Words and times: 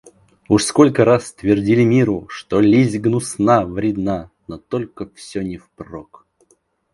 Уж 0.49 0.63
сколько 0.63 1.05
раз 1.05 1.31
твердили 1.31 1.83
миру, 1.83 2.27
что 2.27 2.59
лесть 2.59 2.97
гнусна, 2.97 3.67
вредна; 3.67 4.31
но 4.47 4.57
только 4.57 5.07
всё 5.13 5.43
не 5.43 5.57
впрок 5.59 6.25